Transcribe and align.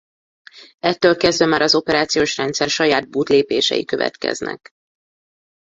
Ettől 0.79 1.15
kezdve 1.17 1.45
már 1.45 1.61
az 1.61 1.75
operációs 1.75 2.37
rendszer 2.37 2.69
saját 2.69 3.09
boot 3.09 3.29
lépései 3.29 3.85
következnek. 3.85 4.71